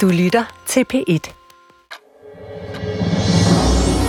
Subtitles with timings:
[0.00, 1.32] Du lytter til P1.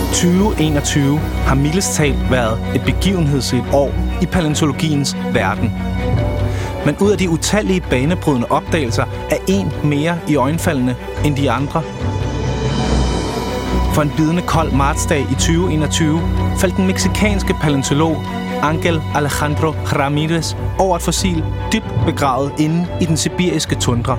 [0.08, 5.72] 2021 har mildest talt været et begivenhedsrigt år i paleontologiens verden.
[6.86, 11.82] Men ud af de utallige banebrydende opdagelser er en mere i øjenfaldene end de andre.
[13.94, 16.20] For en bidende kold martsdag i 2021
[16.60, 18.16] faldt den meksikanske paleontolog
[18.62, 24.18] Angel Alejandro Ramirez over et fossil dybt begravet inde i den sibiriske tundra.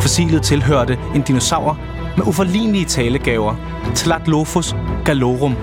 [0.00, 1.78] Fossilet tilhørte en dinosaur
[2.16, 3.54] med uforlignelige talegaver,
[3.94, 5.56] Tlatlophus galorum.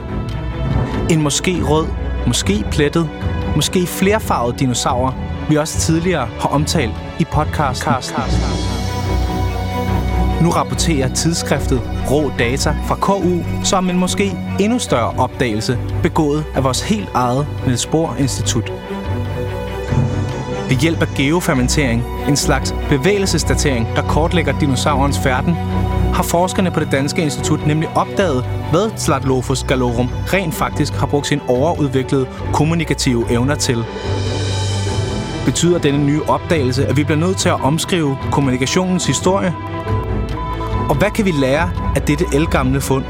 [1.09, 1.87] En måske rød,
[2.27, 3.09] måske plettet,
[3.55, 5.15] måske flerfarvet dinosaur,
[5.49, 7.93] vi også tidligere har omtalt i podcasten.
[10.41, 11.81] Nu rapporterer tidsskriftet
[12.11, 17.47] Rå Data fra KU som en måske endnu større opdagelse begået af vores helt eget
[17.65, 18.73] Niels Bohr Institut.
[20.69, 25.53] Ved hjælp af geofermentering, en slags bevægelsesdatering, der kortlægger dinosaurens færden,
[26.13, 31.27] har forskerne på det danske institut nemlig opdaget, hvad Tlatlophus galorum rent faktisk har brugt
[31.27, 33.85] sine overudviklede kommunikative evner til.
[35.45, 39.53] Betyder denne nye opdagelse, at vi bliver nødt til at omskrive kommunikationens historie?
[40.89, 43.05] Og hvad kan vi lære af dette elgamle fund?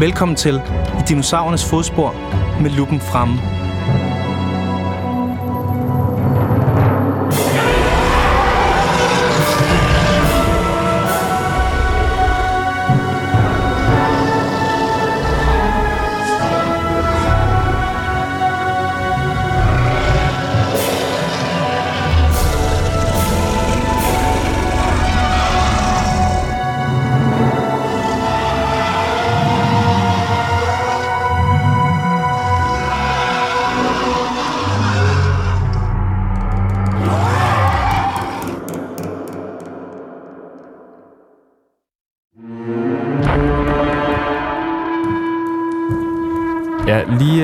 [0.00, 0.54] Velkommen til
[0.98, 2.14] I dinosaurernes fodspor
[2.62, 3.53] med luppen fremme.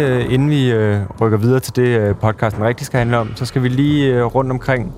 [0.00, 3.36] Lige øh, inden vi øh, rykker videre til det, øh, podcasten rigtig skal handle om,
[3.36, 4.92] så skal vi lige rundt omkring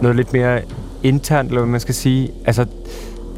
[0.00, 0.60] noget lidt mere
[1.02, 2.30] internt, eller hvad man skal sige.
[2.46, 2.66] Altså,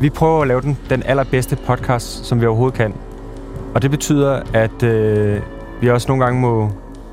[0.00, 2.94] vi prøver at lave den, den allerbedste podcast, som vi overhovedet kan.
[3.74, 5.40] Og det betyder, at øh,
[5.80, 6.70] vi også nogle gange må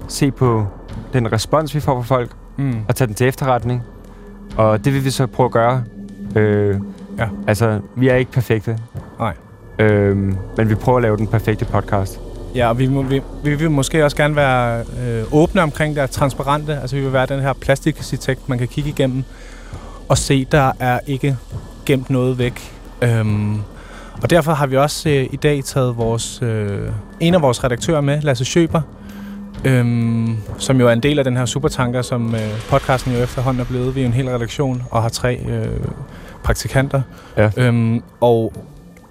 [0.07, 0.66] se på
[1.13, 2.74] den respons, vi får fra folk, Mm.
[2.90, 3.81] og tage den til efterretning.
[4.57, 5.84] Og det vil vi så prøve at gøre.
[6.35, 6.75] Øh,
[7.18, 7.28] Ja.
[7.47, 8.78] Altså, vi er ikke perfekte.
[9.19, 9.34] Nej.
[9.80, 10.18] Øh,
[10.57, 12.19] men vi prøver at lave den perfekte podcast.
[12.56, 16.09] Ja, og vi, må, vi, vi vil måske også gerne være øh, åbne omkring det,
[16.09, 16.80] transparente.
[16.81, 19.24] Altså, vi vil være den her plastikarkitekt, man kan kigge igennem
[20.09, 21.38] og se, der er ikke
[21.86, 22.74] gemt noget væk.
[23.02, 23.62] Øhm,
[24.22, 28.02] og derfor har vi også øh, i dag taget vores, øh, en af vores redaktører
[28.02, 28.81] med, Lasse Schøber,
[29.66, 33.62] øhm, som jo er en del af den her supertanker, som øh, podcasten jo efterhånden
[33.62, 33.96] er blevet.
[33.96, 35.80] Vi er en hel redaktion og har tre øh,
[36.44, 37.02] praktikanter.
[37.38, 37.50] Ja.
[37.58, 38.53] Øhm, og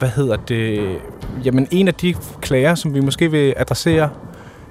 [0.02, 0.96] hvad hedder det?
[1.44, 4.08] Jamen, en af de klager, som vi måske vil adressere,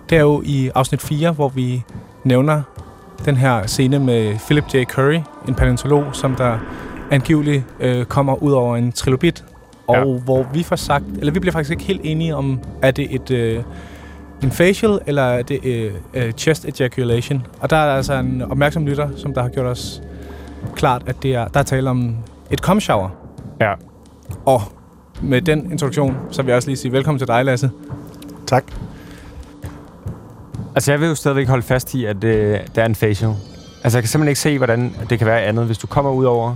[0.10, 1.84] det er jo i afsnit 4, hvor vi
[2.24, 2.62] nævner
[3.26, 4.84] den her scene med Philip J.
[4.84, 6.58] Curry, en paleontolog, som der
[7.12, 9.44] angiveligt øh, kommer ud over en trilobit,
[9.88, 10.04] og Ja.
[10.04, 13.32] hvor vi får sagt, eller vi bliver faktisk ikke helt enige om, er det et
[13.32, 13.64] øh,
[14.44, 17.46] en facial, eller er det øh, øh, chest ejaculation?
[17.60, 20.02] Og der er altså en opmærksom lytter, som der har gjort os
[20.76, 22.16] klart, at det er, der er tale om
[22.52, 23.10] et cum shower.
[23.62, 23.74] Ja.
[24.46, 24.62] Og
[25.24, 27.72] med den introduktion, så vil jeg også lige sige velkommen til dig, Lasse.
[28.48, 28.64] Tak.
[30.76, 33.32] Altså, jeg vil jo stadigvæk holde fast i, at øh, der er en facial.
[33.84, 35.66] Altså, jeg kan simpelthen ikke se, hvordan det kan være andet.
[35.66, 36.56] Hvis du kommer ud over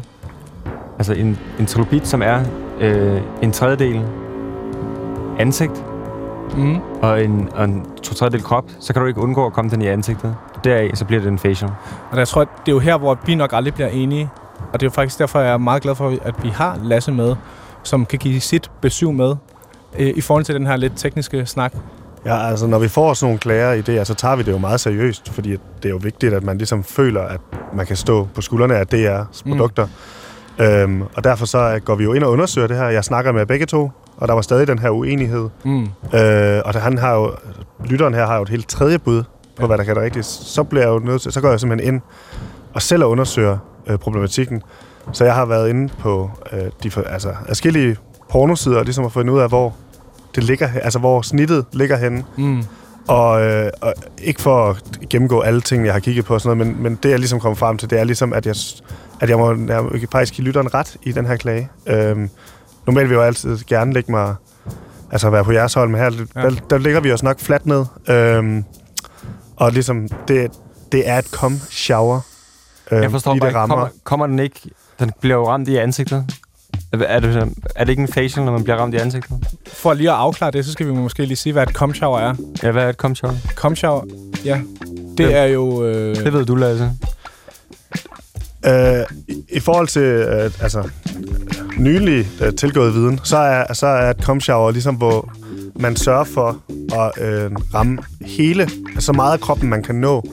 [0.97, 2.39] altså en, en trilobit, som er
[2.81, 4.01] øh, en tredjedel
[5.39, 5.85] ansigt
[6.57, 6.77] Mm.
[7.01, 9.81] og en, og en to tredjedel krop, så kan du ikke undgå at komme den
[9.81, 10.35] i ansigtet.
[10.63, 11.71] Deraf, så bliver det en facial.
[12.11, 14.29] Og jeg tror, at det er jo her, hvor vi nok aldrig bliver enige.
[14.73, 17.11] Og det er jo faktisk derfor, jeg er meget glad for, at vi har Lasse
[17.11, 17.35] med,
[17.85, 19.35] som kan give sit besøg med
[19.99, 21.73] øh, i forhold til den her lidt tekniske snak.
[22.25, 24.57] Ja, altså når vi får sådan nogle klager i det, så tager vi det jo
[24.57, 27.39] meget seriøst, fordi det er jo vigtigt, at man ligesom føler, at
[27.75, 29.51] man kan stå på skuldrene af DR's Mm.
[29.51, 29.87] produkter.
[30.59, 32.85] Øhm, og derfor så går vi jo ind og undersøger det her.
[32.89, 35.49] Jeg snakker med begge to, og der var stadig den her uenighed.
[35.65, 35.81] Mm.
[35.83, 37.31] Øh, og der, han har jo,
[37.85, 39.27] lytteren her har jo et helt tredje bud på,
[39.59, 39.65] Ja.
[39.67, 40.25] hvad der kan være rigtigt.
[40.25, 42.01] Så bliver jeg jo nødt til, så går jeg simpelthen ind
[42.73, 43.57] og selv undersøger
[43.87, 44.61] øh, problematikken.
[45.11, 47.97] Så jeg har været inde på øh, de for, altså, forskellige
[48.29, 49.75] pornosider, og ligesom at finde ud af, hvor
[50.35, 52.23] det ligger, altså hvor snittet ligger henne.
[52.37, 52.63] Mm.
[53.07, 56.57] Og, øh, og ikke for at gennemgå alle ting, jeg har kigget på og sådan
[56.57, 58.55] noget, men, men det jeg ligesom kommer frem til, det er ligesom, at jeg,
[59.21, 61.69] at jeg må jeg faktisk give lytteren ret i den her klage.
[61.87, 62.29] Øhm,
[62.85, 64.35] normalt vil jeg jo altid gerne lægge mig,
[65.11, 66.41] altså være på jeres hold, men her, Ja.
[66.41, 67.85] der, der ligger vi os nok fladt ned.
[68.09, 68.63] Øhm,
[69.55, 70.51] og ligesom, det,
[70.91, 72.19] det er et com shower.
[72.91, 73.75] Øhm, Jeg forstår fordi bare rammer.
[73.75, 74.59] kommer, kommer den ikke
[74.99, 76.25] Den bliver jo ramt i ansigtet.
[76.93, 79.47] Er, er, det, er det ikke en facial, når man bliver ramt i ansigtet?
[79.73, 82.19] For lige at afklare det, så skal vi måske lige sige, hvad et cum shower
[82.19, 82.33] er.
[82.63, 83.35] Ja, hvad er et cum shower?
[83.55, 84.03] Cum shower,
[84.45, 84.61] ja.
[85.17, 85.35] Det Hvem?
[85.35, 85.83] er jo...
[85.85, 86.91] Øh, Det ved du, Lasse.
[88.65, 90.89] Øh, i, I forhold til øh, altså,
[91.77, 95.31] nylig øh, tilgået viden, så er, så er et cum shower ligesom, hvor
[95.75, 96.57] man sørger for
[96.95, 98.69] at øh, ramme hele,
[98.99, 100.23] så meget af kroppen, man kan nå.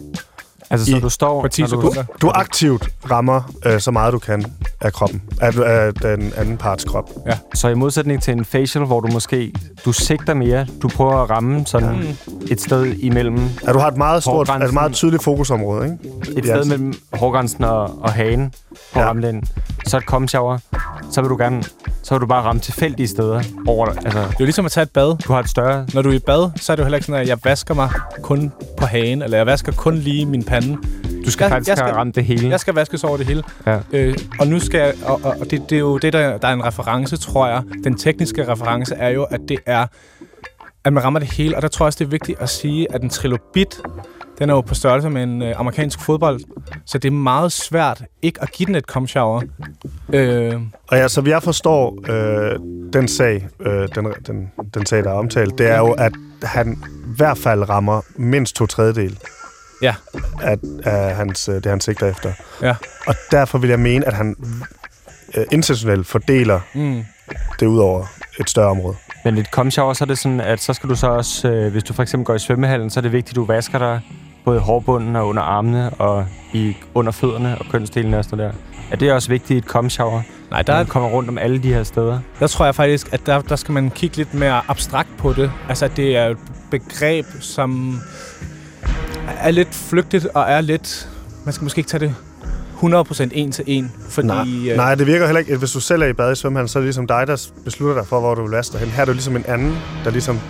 [0.73, 1.41] Altså, så I- du står...
[1.43, 1.93] på 10 når du-.
[2.21, 4.45] Du aktivt rammer øh, så meget, du kan
[4.81, 7.11] af kroppen, af, af den anden parts krop.
[7.55, 9.53] Så i modsætning til en facial, hvor du måske...
[9.85, 10.67] Du sigter mere.
[10.83, 12.17] Du prøver at ramme sådan
[12.51, 13.41] et sted imellem...
[13.67, 16.39] At du har et meget stort, et meget tydeligt fokusområde, ikke?
[16.39, 16.55] Et Ja.
[16.57, 18.51] sted mellem hårgrænsen og, og hagen.
[18.71, 19.01] På Ja.
[19.01, 19.07] ja.
[19.09, 19.45] ramme den.
[19.87, 20.59] Så et cum shower.
[21.11, 21.63] Så vil du gerne...
[22.03, 23.87] Så vil du bare ramme tilfældige steder over...
[23.87, 25.17] Altså, Det er jo ligesom at tage et bad.
[25.19, 25.87] du har et større...
[25.95, 27.75] Når du er i bad, så er det jo heller ikke sådan, at jeg vasker
[27.75, 27.91] mig
[28.23, 30.79] kun på hagen, eller jeg vasker kun lige min pande.
[31.27, 32.49] Du skal Jeg- faktisk jeg have skal- ramt det hele.
[32.51, 33.43] Jeg skal vaskes over det hele.
[33.67, 33.79] Ja.
[33.93, 36.49] Øh, og nu skal jeg, og, og og det, det er jo det, der, der
[36.49, 37.63] er en reference, tror jeg.
[37.85, 39.87] Den tekniske reference er jo, at det er,
[40.85, 41.57] at man rammer det hele.
[41.57, 43.81] Og der tror jeg også, det er vigtigt at sige, at en trilobit,
[44.43, 46.41] den er jo på størrelse med en øh, amerikansk fodbold.
[46.87, 49.43] Så det er meget svært ikke at give den et cum shower.
[50.13, 50.55] Øh,
[50.89, 52.59] Og ja, så jeg forstår øh,
[52.93, 56.13] den sag, øh, den, den, den sag, der er omtalt, det er jo, at
[56.43, 59.19] han i hvert fald rammer mindst to tredjedel
[59.83, 59.95] ja,
[60.43, 62.33] af, af hans, øh, det, han sigter efter.
[62.63, 62.75] ja.
[63.07, 64.37] Og derfor vil jeg mene, at han
[65.37, 67.05] øh, intentionelt fordeler Mm.
[67.61, 68.05] det ud over
[68.41, 68.97] et større område.
[69.25, 71.73] Men et cum shower, så er det sådan, at så skal du så også, øh,
[71.73, 74.01] hvis du for eksempel går i svømmehallen, så er det vigtigt, at du vasker dig
[74.45, 78.53] både i hårbunden og under armene og i, under fødderne og kønsdelene og sådan der.
[78.91, 80.23] Er det også vigtigt i et cum shower?
[80.51, 82.19] Nej, Der man kommer rundt om alle de her steder.
[82.41, 85.53] der tror jeg faktisk, at der, der skal man kigge lidt mere abstrakt på det.
[85.69, 86.37] Altså, det er et
[86.71, 88.01] begreb, som
[89.39, 91.09] er lidt flygtigt og er lidt...
[91.45, 92.15] Man skal måske ikke tage det
[92.83, 94.27] 100% en til en, fordi...
[94.27, 95.57] Nej, øh, Nej, det virker heller ikke.
[95.57, 97.95] Hvis du selv er i bad i svømmehallen, så er det ligesom dig, der beslutter
[98.01, 98.89] dig for, hvor du vil vaske dig hen.
[98.89, 100.41] Her er det jo ligesom en anden, der ligesom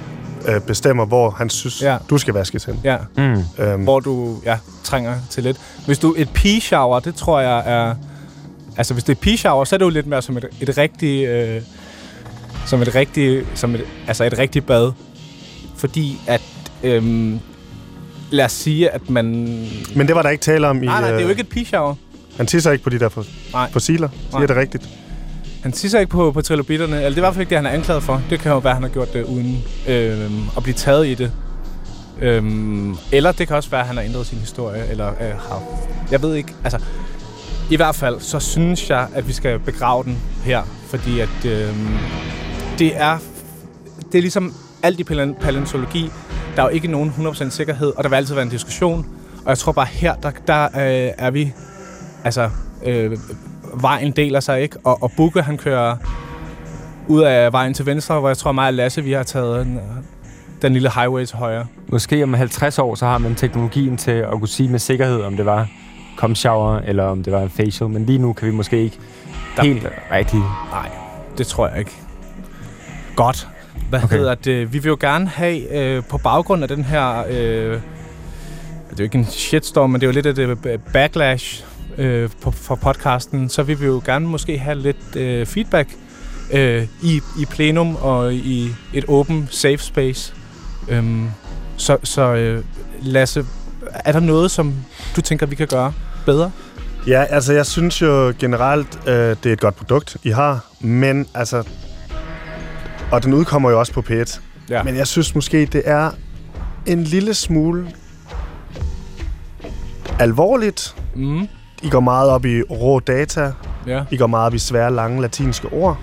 [0.49, 1.97] øh, bestemmer, hvor han synes, Ja.
[2.11, 2.81] du skal vaskes hen.
[2.85, 3.43] Ja, Mm.
[3.65, 5.57] Øhm, hvor du ja, trænger til lidt.
[5.87, 7.95] Hvis du et pee-shower, det tror jeg er...
[8.77, 11.29] Altså, hvis det er pee-shower, så er det jo lidt mere som et, et rigtigt...
[11.29, 11.63] Øh,
[12.67, 13.47] som et rigtigt...
[13.55, 14.93] Som et, altså, et rigtigt bad.
[15.77, 16.43] Fordi at...
[16.83, 17.41] Øhm,
[18.31, 19.25] lad os sige, at man...
[19.97, 20.87] men det var der ikke tale om i...
[20.87, 21.95] Nej, nej, det er jo øh, ikke et pee-shower.
[22.37, 23.09] Han tisser ikke på de der
[23.73, 24.09] fossiler.
[24.33, 24.41] Nej.
[24.41, 24.89] Siger det rigtigt?
[25.63, 26.97] Han tisser ikke på, på trilobitterne.
[26.97, 28.23] Eller det er i hvert fald ikke det, han er anklaget for.
[28.31, 31.33] Det kan jo være, han har gjort det uden øh, at blive taget i det.
[32.21, 34.87] Øhm, eller det kan også være, at han har ændret sin historie.
[34.91, 35.63] Eller øh, har...
[36.11, 36.55] Jeg ved ikke.
[36.65, 36.79] Altså,
[37.71, 40.63] i hvert fald, så synes jeg, at vi skal begrave den her.
[40.87, 41.77] Fordi at øh,
[42.79, 43.19] det er...
[44.13, 45.05] Det er ligesom alt i
[45.41, 46.11] paleontologi.
[46.57, 49.07] Der er jo ikke nogen 100% sikkerhed, og der vil altid være en diskussion.
[49.45, 51.53] Og jeg tror bare her, der, der øh, er vi...
[52.25, 52.51] Altså,
[52.85, 53.19] øh,
[53.81, 55.97] vejen deler sig ikke, og, og Bukke han kører
[57.09, 59.81] ud af vejen til venstre, hvor jeg tror mig og Lasse, vi har taget den,
[60.63, 61.67] den lille highway til højre.
[61.89, 65.37] Måske om 50 år, så har man teknologien til at kunne sige med sikkerhed, om
[65.37, 65.69] det var
[66.17, 67.91] cum shower, eller om det var en facial.
[67.91, 68.99] Men lige nu kan vi måske ikke
[69.57, 70.43] Der- helt rigtigt.
[70.73, 70.89] Nej,
[71.39, 71.91] det tror jeg ikke.
[73.17, 73.49] Godt.
[73.89, 74.17] Hvad Okay.
[74.17, 74.73] hedder det?
[74.73, 77.25] Vi vil jo gerne have, øh, på baggrund af den her...
[77.31, 77.35] Øh,
[78.91, 81.65] det er jo ikke en shitstorm, men det er jo lidt af det øh, backlash
[81.99, 85.89] øh, på, for podcasten, så vil vi jo gerne måske have lidt øh, feedback
[86.53, 90.35] øh, i, i plenum og i et åben safe space.
[90.89, 91.29] Øhm,
[91.77, 92.65] så så øh,
[93.01, 93.45] Lasse,
[94.05, 94.75] er der noget, som
[95.17, 95.93] du tænker, vi kan gøre
[96.27, 96.51] bedre?
[97.07, 100.67] Ja, altså jeg synes jo generelt, øh, det er et godt produkt, I har.
[100.81, 101.69] Men altså...
[103.13, 104.41] Og den udkommer jo også på P1.
[104.71, 104.83] Ja.
[104.83, 106.11] Men jeg synes måske, det er
[106.87, 107.93] en lille smule
[110.19, 110.97] alvorligt.
[111.15, 111.49] Mm,
[111.83, 113.53] I går meget op i rå data.
[113.87, 115.99] ja, I går meget op i svære, lange latinske ord.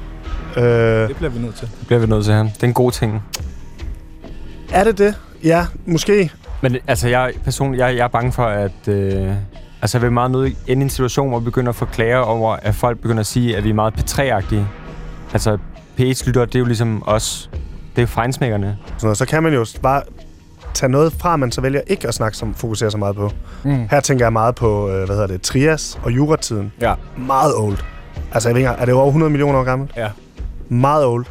[0.57, 1.67] Øh, det bliver vi nødt til.
[1.79, 2.43] Det bliver vi nødt til her.
[2.43, 3.23] Det er en god ting.
[4.71, 5.15] er det det?
[5.43, 6.31] Ja, måske.
[6.61, 8.87] Men altså, jeg personligt, jeg, jeg er bange for, at...
[8.87, 9.33] Øh,
[9.81, 12.17] altså, jeg vil meget nødig ende i en situation, hvor vi begynder at få klager
[12.17, 14.63] over, at folk begynder at sige, at vi er meget P3-agtige.
[15.33, 15.57] Altså,
[15.99, 17.49] P1-lyttere, det er jo ligesom os.
[17.95, 18.77] Det er jo fejnsmækkerne.
[19.01, 19.17] Noget.
[19.17, 20.01] Så kan man jo bare
[20.79, 23.31] tage noget fra, man så vælger ikke at snakke som fokusere så meget på.
[23.63, 23.87] Mm.
[23.91, 26.71] Her tænker jeg meget på, øh, hvad hedder det, Trias og juratiden.
[26.81, 27.77] Ja, Meget old.
[28.33, 29.91] Altså, jeg ved ikke, er det over 100 millioner år gammelt?
[29.97, 30.09] ja.
[30.69, 31.25] Meget old.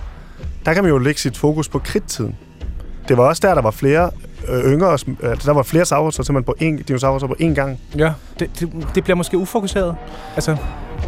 [0.66, 2.36] Der kan man jo lægge sit fokus på kridttiden.
[3.08, 4.10] Det var også der, der var flere
[4.48, 7.78] øh, yngre, øh, der var flere sauroser simpelthen på en, dinosaurer på én gang.
[7.98, 9.96] Ja, det, det, det bliver måske ufokuseret.
[10.34, 10.56] Altså,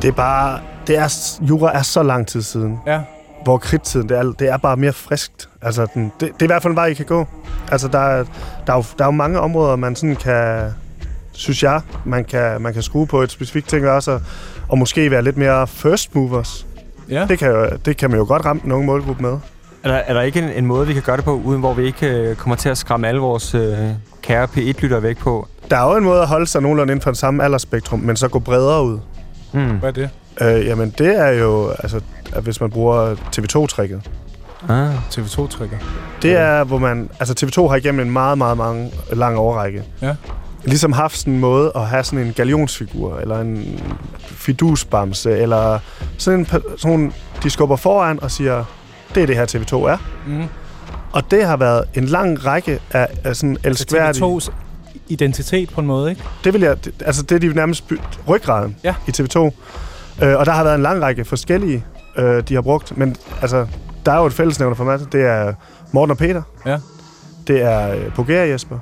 [0.03, 3.01] Det er bare, det er, jura er så lang tid siden, ja.
[3.45, 5.49] Hvor kridttiden, det er, det er bare mere friskt.
[5.63, 7.27] Altså, den, det, det er i hvert fald en vej, I kan gå.
[7.73, 8.25] Altså, der, er-
[8.67, 10.65] der, er jo, der er jo mange områder, man sådan kan,
[11.33, 14.21] synes jeg, man kan, man kan skrue på et specifikt ting også, og,
[14.69, 16.67] og måske være lidt mere first movers.
[17.09, 17.27] Ja.
[17.29, 19.33] Det kan, jo, det kan man jo godt ramme den unge målgruppe med.
[19.85, 21.75] Er der, er der ikke en, en måde, vi kan gøre det på, uden hvor
[21.75, 23.77] vi ikke øh, kommer til at skræmme alle vores øh,
[24.23, 25.49] kære P1-lyttere væk på?
[25.71, 28.17] Der er jo en måde at holde sig nogenlunde inden for den samme aldersspektrum, men
[28.17, 28.99] så gå bredere ud.
[29.53, 29.61] Mm.
[29.79, 30.11] Hvad er det?
[30.41, 32.01] Øh, jamen, det er jo, altså,
[32.33, 34.01] at hvis man bruger TV2-trækket.
[34.69, 34.95] Ah.
[35.11, 35.77] TV2-trykker.
[36.23, 37.11] Det er, hvor man...
[37.21, 39.83] Altså, TV2 har igennem en meget, meget mange, lang overrække.
[40.03, 40.15] Ja.
[40.65, 43.81] Ligesom haft sådan en måde at have sådan en galionsfigur, eller en
[44.25, 45.79] fidusbamse, eller
[46.19, 48.65] sådan en person, de skubber foran og siger,
[49.15, 49.97] det er det her TV2 er.
[50.27, 50.43] Mm.
[51.13, 54.07] Og det har været en lang række af, af sådan elskværdige...
[54.09, 54.53] Altså TV2's
[55.09, 56.23] identitet på en måde, ikke?
[56.45, 56.85] Det vil jeg...
[56.85, 58.95] det- Altså, det er de nærmest by- ryggraden Ja.
[59.07, 59.39] i TV2.
[60.25, 61.85] Øh, og der har været en lang række forskellige,
[62.17, 62.97] øh, de har brugt.
[62.99, 63.67] Men altså,
[64.07, 65.13] der er jo et fællesnævner for mig.
[65.13, 65.53] Det er
[65.93, 66.43] Morten og Peter.
[66.67, 66.79] Ja.
[67.47, 68.79] Det er øh, Pogea Jesper.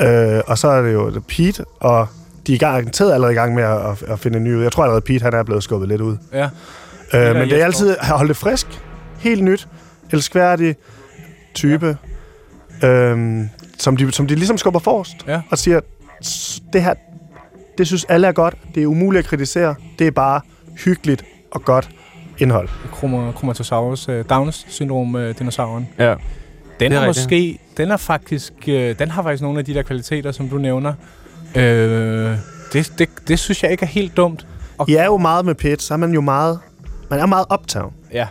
[0.00, 2.06] Øh, og så er det jo Pete, og
[2.46, 4.54] de er i gang, garanteret allerede i gang med at, at, at finde en ny
[4.56, 4.62] ud.
[4.62, 6.16] Jeg tror allerede, Pete han er blevet skubbet lidt ud.
[6.32, 6.48] Ja.
[7.14, 8.66] Øh, men det er altid at holde det frisk.
[9.18, 9.68] Helt nyt.
[10.10, 10.76] Elskværdig
[11.54, 11.96] type.
[12.82, 12.88] Ja.
[12.88, 15.14] Øhm, som, de, som de ligesom skubber forrest.
[15.26, 15.40] Ja.
[15.50, 15.80] Og siger,
[16.24, 16.94] "S- det her,
[17.78, 18.54] det synes alle er godt.
[18.74, 19.74] Det er umuligt at kritisere.
[19.98, 20.40] Det er bare
[20.84, 21.90] hyggeligt og godt
[22.38, 22.68] indhold.
[23.36, 25.88] Chromatosaurus uh, Downs syndrom uh, dinosauren.
[25.98, 26.14] Ja.
[26.80, 27.24] Den Det er er rigtigt.
[27.24, 30.58] måske, den er faktisk, øh, den har faktisk nogle af de der kvaliteter, som du
[30.58, 30.92] nævner.
[31.54, 32.36] Øh,
[32.72, 34.46] det, det, det synes jeg ikke er helt dumt.
[34.78, 36.58] Og, I er jo meget med pit, så er man jo meget,
[37.10, 37.92] man er meget uptown.
[38.12, 38.26] Ja.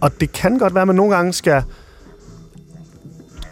[0.00, 1.62] Og det kan godt være, at man nogle gange skal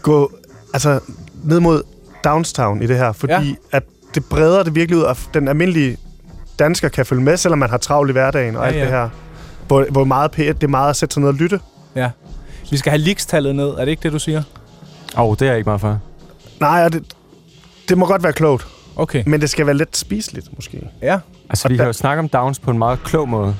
[0.02, 0.32] gå
[0.75, 1.00] altså,
[1.44, 1.82] ned mod
[2.25, 3.54] Downstown i det her, fordi ja.
[3.73, 3.82] at
[4.14, 5.96] det breder det virkelig ud, og den almindelige
[6.58, 8.82] dansker kan følge med, selvom man har travlt i hverdagen og Ja, alt ja.
[8.82, 9.08] det her.
[9.66, 11.61] Hvor, hvor meget P1, det er meget at sætte sig ned og lytte.
[11.94, 12.11] ja.
[12.71, 14.42] Vi skal have likstallet ned, er det ikke det, du siger?
[15.18, 15.99] Åh, oh, det er jeg ikke meget for.
[16.61, 17.14] Nej, det,
[17.88, 18.66] det må godt være klogt,
[18.97, 19.23] Okay.
[19.26, 20.88] men det skal være lidt spiseligt, måske.
[21.02, 21.18] Ja.
[21.49, 23.56] Altså, Og vi der- kan jo snakke om Downs på en meget klog måde.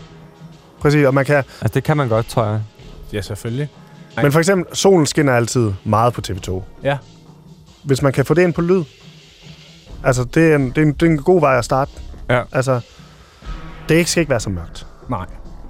[0.80, 1.37] Præcis, og man kan...
[1.37, 2.61] Altså, det kan man godt, tror jeg.
[3.12, 3.68] Ja, selvfølgelig.
[4.16, 4.23] Nej.
[4.23, 6.62] Men for eksempel, solen skinner altid meget på TV2.
[6.82, 6.96] Ja.
[7.82, 8.84] Hvis man kan få det ind på lyd,
[10.04, 11.90] altså, det er en, det er en, det er en god vej at starte.
[12.30, 12.42] Ja.
[12.52, 12.80] Altså,
[13.88, 14.87] det ikke skal ikke være så mørkt.
[15.08, 15.26] Nej.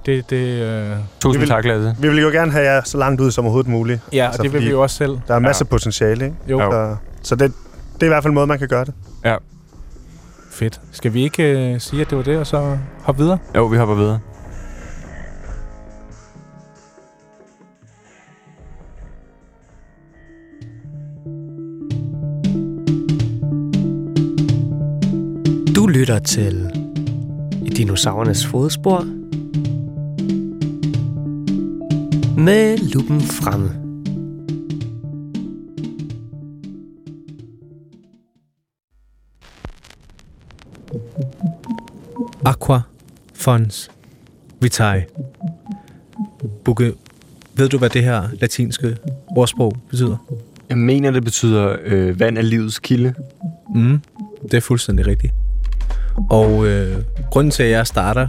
[0.06, 0.90] Det, det, øh...
[1.20, 1.96] Tusind vil- tak, Lasse.
[2.00, 4.00] Vi vil jo gerne have jer så langt ud som overhovedet muligt.
[4.12, 5.18] Ja, Altså, det vil vi jo også selv.
[5.28, 5.66] Der er en masse Ja.
[5.66, 5.70] ja.
[5.76, 6.36] potentiale, ikke?
[6.48, 6.70] Jo, Jo.
[6.70, 7.52] Så, så det,
[7.94, 8.94] det er i hvert fald en måde, man kan gøre det.
[10.50, 10.80] fedt.
[10.92, 13.38] Skal vi ikke øh, sige, at det var det, og så hoppe videre?
[13.56, 14.18] Jo, vi hopper videre.
[25.76, 26.70] Du lytter til
[27.64, 29.06] I dinosaurernes fodspor
[32.44, 33.70] med luppen fremme.
[42.44, 42.80] Aqua
[43.34, 43.90] Fons
[44.60, 45.04] Vitae.
[46.64, 46.92] Bukke,
[47.54, 48.96] ved du, hvad det her latinske
[49.36, 50.16] ordsprog betyder?
[50.68, 53.14] Jeg mener, det betyder øh, vand af livets kilde.
[53.74, 54.00] Mm,
[54.42, 55.32] det er fuldstændig rigtigt.
[56.30, 56.96] Og øh,
[57.30, 58.28] grunden til, at jeg starter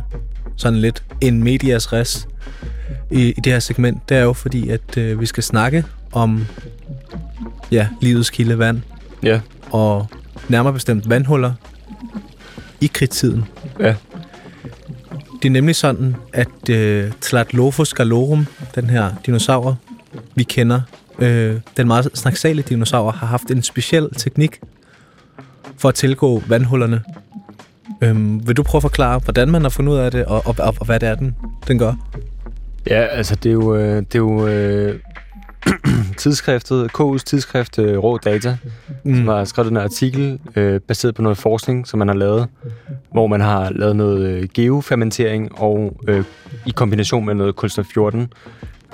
[0.55, 2.27] sådan lidt en medias res
[3.11, 6.45] i, i det her segment, det er jo fordi, at øh, vi skal snakke om
[7.71, 8.81] ja, livets kilde vand,
[9.23, 9.39] Ja.
[9.71, 10.07] og
[10.49, 11.53] nærmere bestemt vandhuller
[12.81, 13.45] i kridttiden.
[13.79, 13.95] Ja.
[15.41, 18.45] Det er nemlig sådan, at øh, Tlatlophus galorum,
[18.75, 19.77] den her dinosaur,
[20.35, 20.81] vi kender,
[21.19, 24.59] øh, den meget snaksale dinosaur, har haft en speciel teknik
[25.77, 27.01] for at tilgå vandhullerne.
[28.01, 30.55] Øhm, vil du prøve at forklare, hvordan man har fundet ud af det, og, og,
[30.59, 31.35] og, og hvad det er, den,
[31.67, 31.93] den gør?
[32.89, 34.99] Ja, altså det er jo, øh, det er jo øh,
[36.17, 38.57] tidsskriftet, KU's tidsskrift øh, Rå Data,
[39.03, 39.15] mm.
[39.15, 42.47] som har skrevet en artikel øh, baseret på noget forskning, som man har lavet,
[43.11, 46.23] hvor man har lavet noget øh, geofermentering og øh,
[46.65, 48.33] i kombination med noget kulstof 14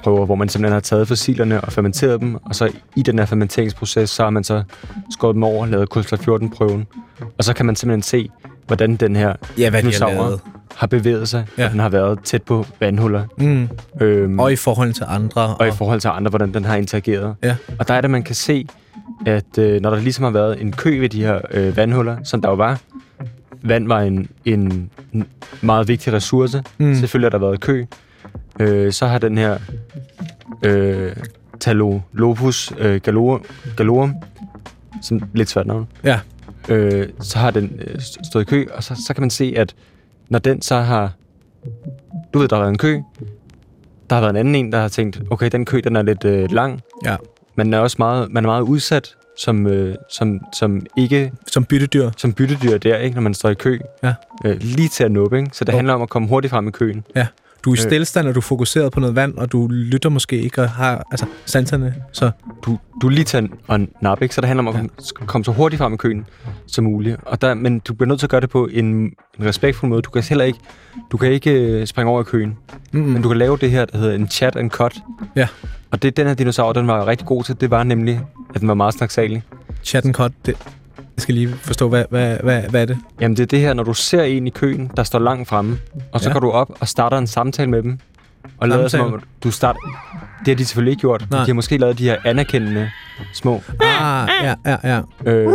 [0.03, 3.25] prøver, hvor man simpelthen har taget fossilerne og fermenteret dem, og så i den her
[3.25, 4.63] fermenteringsproces, så har man så
[5.09, 6.87] skåret dem over og lavet kulstof 14 prøven,
[7.37, 8.29] og så kan man simpelthen se,
[8.67, 10.37] hvordan den her Ja, hvad dinosaurer
[10.75, 11.65] har bevæget sig, Ja.
[11.65, 13.23] og den har været tæt på vandhuller.
[13.37, 13.69] Mm.
[14.01, 15.55] Øhm, Og i forhold til andre.
[15.55, 17.35] og i forhold til andre, hvordan den har interageret.
[17.43, 17.55] Ja.
[17.79, 18.67] Og der er det, man kan se,
[19.25, 22.41] at øh, når der ligesom har været en kø ved de her øh, vandhuller, som
[22.41, 22.81] der jo var,
[23.63, 24.89] vand var en, en
[25.61, 26.63] meget vigtig ressource.
[26.77, 26.95] Mm.
[26.95, 27.85] Selvfølgelig har der været kø.
[28.59, 29.57] Øh, så har den her
[30.63, 31.15] øh,
[31.59, 33.43] Talolopus øh, galorum,
[33.77, 34.15] galorum,
[35.01, 36.19] som lidt svært navn, Ja.
[36.69, 39.75] øh, så har den øh, stået i kø, og så, så kan man se, at
[40.31, 41.11] når den så har...
[42.33, 42.99] Du ved, der har været en kø.
[44.09, 46.25] Der har været en anden en, der har tænkt, okay, den kø, den er lidt
[46.25, 46.81] øh, lang.
[47.05, 47.15] Ja.
[47.55, 51.65] Men den er også meget, man er meget udsat som, øh, som, som ikke Som
[51.65, 52.09] byttedyr.
[52.17, 53.79] som byttedyr der, ikke, når man står i kø.
[54.03, 54.13] Ja.
[54.45, 55.49] Øh, lige til at nuppe, ikke?
[55.53, 55.77] Så det Jo.
[55.77, 57.03] handler om at komme hurtigt frem i køen.
[57.65, 57.81] Du er i Øh.
[57.83, 61.03] stillestand, og du er fokuseret på noget vand, og du lytter måske ikke og har
[61.11, 61.95] altså, sanserne.
[62.11, 62.31] Så
[62.65, 64.35] Du, du er lige til at, nappe, ikke?
[64.35, 64.89] Så det handler om at komme,
[65.27, 66.25] komme så hurtigt frem i køen
[66.67, 67.17] som muligt.
[67.25, 70.01] Og der, men du bliver nødt til at gøre det på en, en respektfuld måde.
[70.01, 70.59] Du kan heller ikke,
[71.11, 72.57] du kan ikke øh, springe over i køen.
[72.91, 74.95] mm, Men du kan lave det her, der hedder en chat and cut.
[75.35, 75.47] Ja.
[75.91, 78.21] Og det den her dinosaur, den var rigtig god til, det var nemlig,
[78.55, 79.43] at den var meget snaksalig.
[79.83, 80.55] chat and cut, det,
[81.21, 82.97] jeg skal lige forstå, hvad, hvad, hvad, hvad er det?
[83.21, 85.77] Jamen det er det her, når du ser en i køen, der står langt fremme,
[86.11, 86.33] og så Ja.
[86.33, 87.99] går du op og starter en samtale med dem,
[88.57, 89.79] og lader som om, du starter...
[90.39, 91.25] Det har de selvfølgelig ikke gjort.
[91.31, 91.39] Nej.
[91.39, 92.89] De har måske lavet de her anerkendende
[93.33, 93.61] små,
[94.01, 95.31] Ah, ja, ja, ja.
[95.31, 95.53] øh,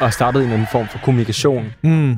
[0.00, 2.14] og startet en eller anden form for kommunikation Mm,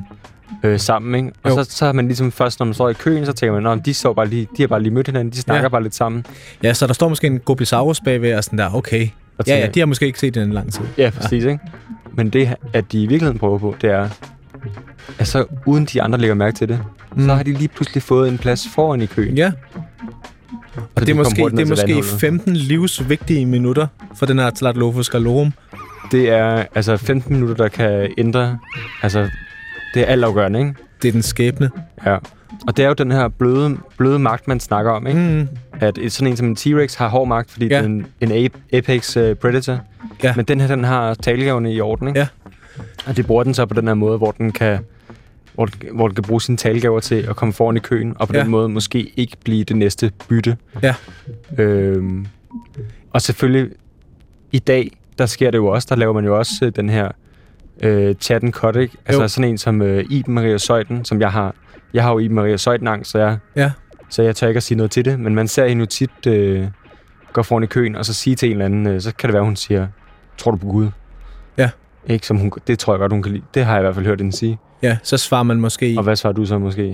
[0.63, 1.37] øh, sammen, ikke?
[1.43, 1.63] Og Jo.
[1.63, 3.85] så, så har man ligesom først, når man står i køen, så tænker man, at
[3.85, 5.69] de, står bare lige, de har bare lige mødt hinanden, de snakker Ja.
[5.69, 6.25] bare lidt sammen.
[6.63, 9.07] ja, så der står måske en gobisaurus bagved, og sådan der, okay.
[9.37, 10.81] Og Ja, ja, de har måske ikke set den i lang tid.
[10.97, 11.59] Ja, præcis, ikke?
[12.17, 14.09] Men det, at de i virkeligheden prøver på, det er,
[15.19, 16.79] at så uden de andre lægger mærke til det,
[17.15, 17.25] mm.
[17.25, 19.37] så har de lige pludselig fået en plads foran i køen.
[19.37, 22.19] Ja, så og det de er måske, det er måske vandhullet.
[22.19, 25.53] 15 livsvigtige minutter for den her Tlatlophus galorum.
[26.11, 28.59] Det er altså 15 minutter, der kan ændre...
[29.03, 29.29] Altså,
[29.93, 30.73] det er altafgørende, ikke?
[31.01, 31.69] Det er den skæbne.
[32.05, 32.17] Ja.
[32.67, 35.19] Og det er jo den her bløde, bløde magt, man snakker om, ikke?
[35.19, 35.47] Mm.
[35.79, 37.81] At et, sådan en som en T-Rex har hård magt, fordi Ja.
[37.81, 39.79] den er en, en ape, apex uh, predator.
[40.23, 40.33] Ja.
[40.35, 42.19] Men den her, den har talegaverne i orden, ikke?
[42.19, 42.27] Ja.
[43.07, 44.79] Og det bruger den så på den her måde, hvor den kan
[45.53, 48.27] hvor, den- hvor den kan bruge sine talegaver til at komme foran i køen, og
[48.27, 48.41] på Ja.
[48.41, 50.57] den måde måske ikke blive det næste bytte.
[50.83, 50.95] Ja.
[51.57, 52.25] Øhm,
[53.13, 53.69] og selvfølgelig,
[54.51, 57.11] i dag, der sker det jo også, der laver man jo også øh, den her
[57.83, 58.97] øh, chat and cut, ikke?
[59.05, 59.27] Altså Jo.
[59.27, 61.55] sådan en som øh, Iben Maria Søjden, som jeg har.
[61.93, 63.71] Jeg har jo Iben Maria Søjden angst, så jeg, Ja.
[64.09, 66.27] Så jeg tør ikke at sige noget til det, men man ser hende jo tit
[66.27, 66.67] øh,
[67.33, 69.33] gå foran i køen, og så sige til en eller anden, øh, så kan det
[69.33, 69.87] være, hun siger,
[70.37, 70.87] tror du på Gud?
[71.57, 71.69] Ja.
[72.07, 73.43] Ikke som hun, det tror jeg godt, hun kan lide.
[73.53, 74.59] Det har jeg i hvert fald hørt hende sige.
[74.83, 75.95] Ja, så svarer man måske...
[75.97, 76.89] Og hvad svarer du så måske?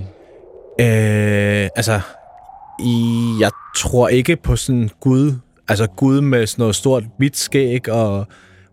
[0.80, 2.00] Øh, altså,
[2.84, 5.32] i, jeg tror ikke på sådan Gud,
[5.68, 8.26] altså Gud med sådan noget stort hvidt skæg og,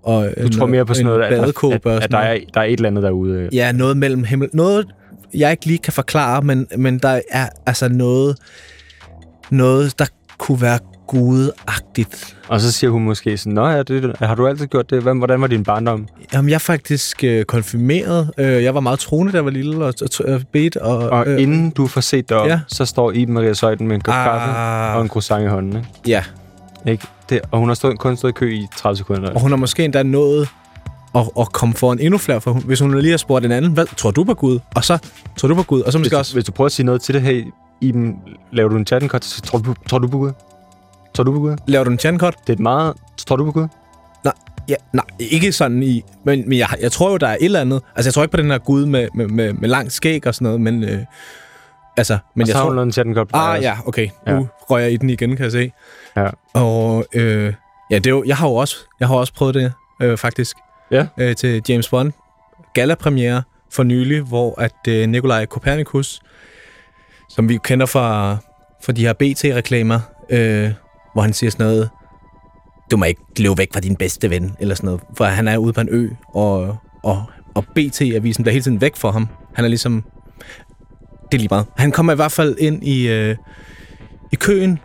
[0.04, 2.66] og Du tror mere på sådan noget, at, at, at, at der, er, der er
[2.66, 3.34] et eller andet derude.
[3.39, 3.56] øh.
[3.56, 4.50] Ja, noget mellem himmel.
[4.54, 4.88] Noget,
[5.36, 8.38] jeg ikke lige kan forklare, men, men der er altså noget,
[9.50, 10.06] noget, der
[10.38, 12.38] kunne være gudagtigt.
[12.48, 15.02] Og så siger hun måske sådan, Nå ja, det, har du altid gjort det?
[15.02, 16.08] Hvad- Hvordan var din barndom?
[16.34, 18.32] Jamen, jeg er faktisk øh, konfirmeret.
[18.38, 20.78] Øh, jeg var meget troende, da jeg var lille og, og, og bedt.
[20.78, 22.60] Og, Og øh, inden du får set dig op, ja.
[22.67, 25.76] så står Iben Maria Søjden med en kop kaffe ah, og en croissant i hånden.
[25.78, 25.88] Ikke?
[26.08, 26.24] Ja,
[26.88, 27.08] Ikke?
[27.30, 29.30] Det, og hun har stået, kun stået i kø i 30 sekunder.
[29.34, 30.48] og hun har måske endda nået
[31.15, 33.86] at, at komme foran endnu flere, for hvis hun lige har spurgt en anden, hvad
[33.97, 34.60] tror du på Gud?
[34.76, 34.97] Og så
[35.38, 36.34] tror du på Gud, og så hvis, måske du, også...
[36.34, 37.45] hvis du prøver at sige noget til det, hey,
[37.82, 38.15] Iben,
[38.52, 40.32] laver du en chat cut, så tror du, tror du på Gud?
[41.13, 41.56] Tror du på Gud?
[41.67, 42.36] Laver du en chancot?
[42.41, 42.93] Det er et meget...
[43.17, 43.67] Tror du på Gud?
[44.69, 46.04] Ja, nej, ikke sådan i...
[46.24, 47.82] Men, men jeg, jeg tror jo, der er et eller andet...
[47.95, 50.36] Altså, jeg tror ikke på den her Gud med, med, med, med lang skæg og
[50.36, 50.84] sådan noget, men...
[50.84, 51.00] Øh,
[51.97, 52.69] altså, men og jeg så har tror...
[52.84, 54.08] hun lavet en Ah, ja, okay.
[54.28, 54.39] Nu Ja.
[54.69, 55.71] rører jeg i den igen, kan jeg se.
[56.15, 56.30] Ja.
[56.54, 57.54] Og øh,
[57.91, 60.58] ja, det er jo, jeg har jo også, jeg har også prøvet det, øh, faktisk.
[60.92, 61.08] Ja.
[61.18, 62.12] Øh, til James Bond
[62.74, 66.22] gala-premiere for nylig, hvor at øh, Nikolaj Kopernikus,
[67.30, 68.38] som vi kender fra,
[68.84, 70.00] fra de her BT-reklamer,
[70.30, 70.72] øh,
[71.14, 71.90] hvor han siger sådan noget,
[72.92, 75.58] du må ikke løbe væk fra din bedste ven, eller sådan noget, for han er
[75.58, 77.24] ude på en ø, og, og,
[77.56, 79.28] og BT-avisen bliver hele tiden væk for ham.
[79.54, 80.04] Han er ligesom,
[81.32, 81.66] det er lige meget.
[81.78, 83.36] Han kommer i hvert fald ind i, øh,
[84.32, 84.80] i køen,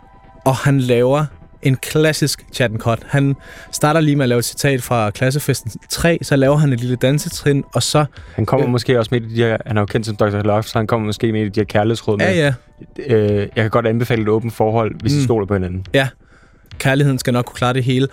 [0.45, 1.25] og han laver
[1.61, 2.99] en klassisk chat and cut.
[3.07, 3.35] Han
[3.71, 6.95] starter lige med at lave et citat fra klassefesten 3, så laver han et lille
[6.95, 8.05] dansetrin, og så...
[8.35, 8.71] Han kommer Øh.
[8.71, 9.57] måske også med de her...
[9.65, 10.41] Han er jo kendt som Dr.
[10.43, 12.25] Love, så han kommer måske med i de her kærlighedsråd med.
[12.25, 12.53] Ja, ja,
[13.15, 15.19] Øh, jeg kan godt anbefale et åbent forhold, hvis mm.
[15.19, 15.85] I stoler på hinanden.
[16.79, 18.07] kærligheden skal nok kunne klare det hele.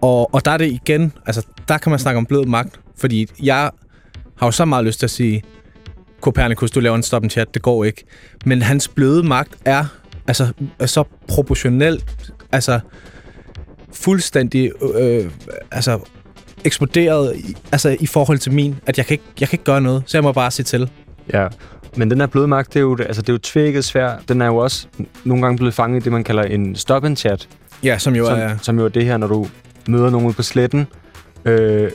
[0.00, 3.26] Og, og der er det igen, altså der kan man snakke om blød magt, fordi
[3.42, 3.70] jeg
[4.36, 5.42] har jo så meget lyst til at sige,
[6.20, 8.04] Copernicus, du laver en stop and chat, det går ikke.
[8.44, 9.84] Men hans bløde magt er
[10.26, 12.80] altså er så proportionelt, altså
[13.92, 15.30] fuldstændig, øh,
[15.70, 15.98] altså
[16.64, 19.80] eksploderet i, altså, i forhold til min, at jeg kan, ikke, jeg kan ikke gøre
[19.80, 20.90] noget, så jeg må bare se til.
[21.32, 21.48] Ja,
[21.96, 24.12] men den her bløde magt, det er jo, altså, det er jo tvækket svær.
[24.28, 24.86] Den er jo også
[25.24, 27.48] nogle gange blevet fanget i det, man kalder en stop and chat.
[27.84, 28.50] Ja, som jo Som, er...
[28.62, 29.46] som jo er det her, når du
[29.88, 30.86] møder nogen ude på sletten.
[31.44, 31.90] Øh,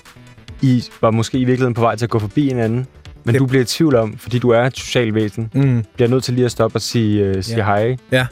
[0.62, 2.88] I var måske i virkeligheden på vej til at gå forbi hinanden,
[3.24, 6.10] men Det- du bliver i tvivl om, fordi du er et socialt væsen, Mm, bliver
[6.10, 7.64] nødt til lige at stoppe og sige, øh, sige Ja.
[7.66, 7.96] hej.
[8.12, 8.26] Ja.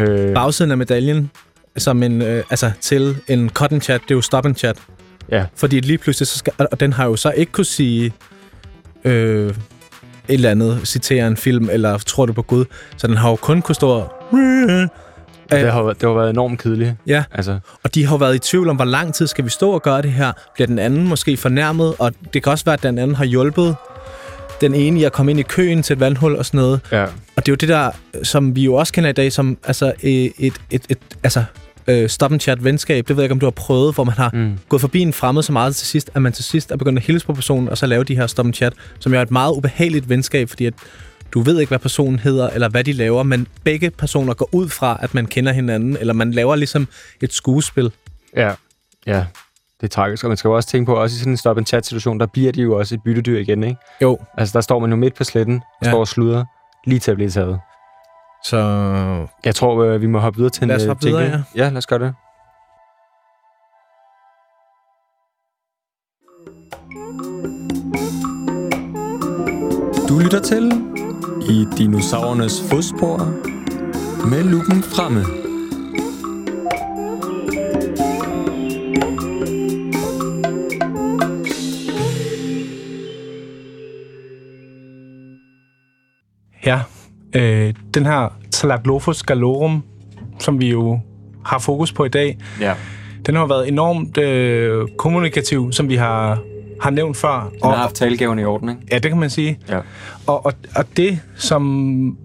[0.00, 1.30] Øh, bagsiden af medaljen,
[1.76, 4.76] som en, øh, altså til en cotton chat, det er jo stop and chat.
[5.30, 5.44] Ja.
[5.56, 8.12] Fordi lige pludselig, så skal, og den har jo så ikke kunne sige
[9.04, 9.54] øh, et
[10.28, 12.64] eller andet, citere en film, eller tror du på Gud.
[12.96, 14.12] Så den har jo kun kunne stå og,
[15.50, 16.94] Det har, været- det har været enormt kedeligt.
[17.06, 17.24] Ja.
[17.32, 19.82] Altså, Og de har været i tvivl om, hvor lang tid skal vi stå og
[19.82, 20.32] gøre det her.
[20.54, 21.94] Bliver den anden måske fornærmet?
[21.98, 23.76] Og det kan også være, at den anden har hjulpet
[24.64, 26.80] den ene i at komme ind i køen til et vandhul og sådan noget.
[26.92, 27.02] ja.
[27.36, 27.90] Og det er jo det der,
[28.22, 31.44] som vi jo også kender i dag, som altså, et, et, et, et altså,
[31.86, 33.08] øh, stop and chat venskab.
[33.08, 34.58] Det ved jeg ikke, om du har prøvet, hvor man har Mm.
[34.68, 37.04] gået forbi en fremmed så meget til sidst, at man til sidst er begyndt at
[37.04, 39.30] hilse på personen, og så lave de her stop and chat, som jo er et
[39.30, 40.74] meget ubehageligt venskab, fordi at
[41.34, 44.68] du ved ikke, hvad personen hedder, eller hvad de laver, men begge personer går ud
[44.68, 46.88] fra, at man kender hinanden, eller man laver ligesom
[47.20, 47.90] et skuespil.
[48.36, 48.52] Ja,
[49.06, 49.24] ja.
[49.80, 52.20] Det er tragisk, og man skal jo også tænke på, også i sådan en stop-and-chat-situation,
[52.20, 53.76] der bliver de jo også et byttedyr igen, ikke?
[54.02, 54.18] Jo.
[54.38, 55.90] Altså, der står man jo midt på sletten, og Ja.
[55.90, 56.44] står og sluder,
[56.86, 57.60] lige til at blive taget.
[58.44, 58.58] Så
[59.44, 61.44] Jeg tror, øh, vi må hoppe videre til en Lad os øh, hoppe videre, jingle.
[61.56, 62.14] Ja, lad os gøre det.
[70.08, 70.72] Du lytter til
[71.50, 73.18] I dinosaurernes fodspor
[74.28, 75.43] med lupen fremme.
[87.34, 89.82] Øh, den her Tlaglofus galorum,
[90.40, 91.00] som vi jo
[91.44, 92.74] har fokus på i dag, Ja.
[93.26, 96.38] den har været enormt øh, kommunikativ, som vi har,
[96.82, 97.50] har nævnt før.
[97.52, 98.80] Den har haft talegaven i orden, ikke?
[98.90, 99.58] Ja, det kan man sige.
[99.68, 99.78] Ja.
[100.26, 102.16] Og, og, og det, som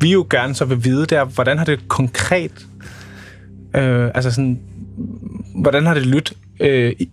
[0.00, 2.66] vi jo gerne så vil vide, det er, hvordan har det konkret,
[3.76, 4.60] øh, altså sådan,
[5.54, 7.08] hvordan har det lyttet øh, i,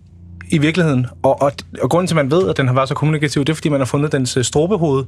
[0.50, 1.06] i virkeligheden?
[1.22, 3.48] Og, og, og grunden til, at man ved, at den har været så kommunikativ, det
[3.52, 5.04] er, fordi man har fundet dens øh, strobehoved.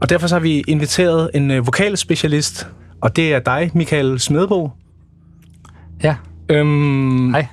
[0.00, 2.68] Og derfor så har vi inviteret en øh, vokalspecialist,
[3.00, 4.70] og det er dig, Michael Smedbo.
[6.02, 6.14] Ja,
[6.50, 7.46] Øhm, hej.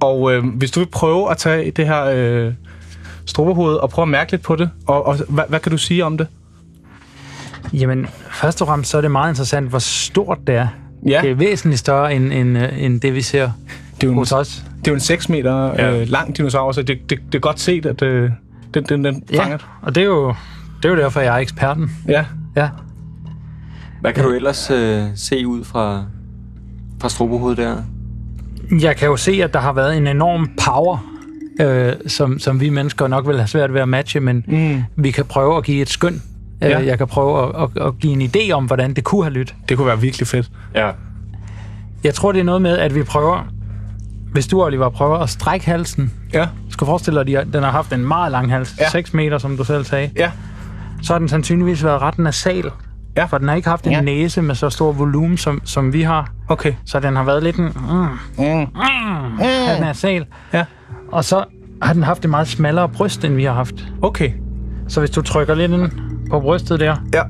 [0.00, 2.52] og øh, hvis du vil prøve at tage det her øh,
[3.26, 6.04] strobehoved og prøve at mærke lidt på det, og, og hvad, hvad kan du sige
[6.04, 6.26] om det?
[7.72, 10.68] Jamen, først og fremmest så er det meget interessant, hvor stort det er.
[11.06, 11.20] Ja.
[11.22, 13.42] Det er væsentligt større, end, end, øh, end det, vi ser
[13.96, 14.64] Det er jo en, hos os.
[14.78, 16.00] det er jo en 6 meter Ja.
[16.00, 18.30] øh, lang dinosaur, så det, det, det er godt set, at øh,
[18.74, 19.78] den, den, den Ja, fanger.
[19.82, 20.34] og det er, jo,
[20.82, 21.90] det er jo derfor, jeg er eksperten.
[22.08, 22.24] Ja.
[22.56, 22.68] Ja.
[24.00, 26.04] Hvad kan du ellers øh, se ud fra,
[27.00, 27.76] fra strobohovedet der?
[28.80, 31.04] Jeg kan jo se, at der har været en enorm power,
[31.60, 34.82] øh, som, som vi mennesker nok vil have svært ved at matche, men Mm.
[34.96, 36.22] vi kan prøve at give et skøn.
[36.60, 36.68] Ja.
[36.68, 36.84] Ja.
[36.86, 39.54] Jeg kan prøve at, at, at give en idé om, hvordan det kunne have lyttet.
[39.68, 40.50] Det kunne være virkelig fedt.
[40.74, 40.90] Ja.
[42.04, 43.46] Jeg tror, det er noget med, at vi prøver...
[44.32, 46.12] Hvis du, Oliver, prøver at strække halsen.
[46.34, 46.46] Ja.
[46.70, 48.74] Skal forestille dig, at de- den har haft en meget lang hals.
[48.80, 48.88] Ja.
[48.90, 50.10] 6 meter, som du selv sagde.
[50.16, 50.30] Ja.
[51.02, 52.70] Så har den sandsynligvis været ret nasal.
[53.16, 53.24] Ja.
[53.24, 54.00] For den har ikke haft en Ja.
[54.00, 56.30] næse med så stor volumen, som, som vi har.
[56.48, 56.72] Okay.
[56.84, 57.64] Så den har været lidt en...
[57.64, 58.60] Mm, Mm.
[58.60, 58.66] mm,
[59.80, 60.26] nasal.
[60.52, 60.64] Ja.
[61.12, 61.44] Og så
[61.82, 63.74] har den haft et meget smallere bryst, end vi har haft.
[64.02, 64.30] Okay.
[64.88, 65.90] Så hvis du trykker lidt ind
[66.30, 67.22] på brystet der, Ja.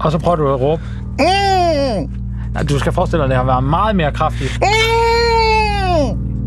[0.00, 0.82] og så prøver du at råbe.
[1.18, 2.10] Mm.
[2.52, 4.60] Nej, du skal forestille dig, at det har været meget mere kraftigt.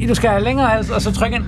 [0.10, 1.44] Du skal have længere hals, og så tryk ind.